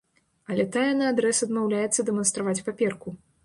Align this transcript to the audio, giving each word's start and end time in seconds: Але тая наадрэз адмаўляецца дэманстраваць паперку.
Але 0.53 0.65
тая 0.75 0.93
наадрэз 1.03 1.43
адмаўляецца 1.49 2.09
дэманстраваць 2.11 2.61
паперку. 2.71 3.19